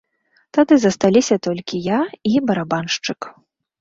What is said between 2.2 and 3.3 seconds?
і барабаншчык.